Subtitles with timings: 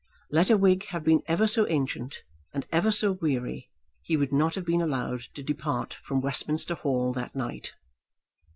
[0.31, 2.23] Let a Whig have been ever so ancient
[2.55, 3.69] and ever so weary,
[4.01, 7.73] he would not have been allowed to depart from Westminster Hall that night.